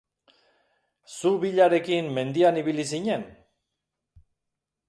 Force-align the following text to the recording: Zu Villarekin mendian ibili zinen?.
Zu 1.17 1.33
Villarekin 1.43 2.09
mendian 2.17 2.57
ibili 2.63 2.89
zinen?. 2.93 3.29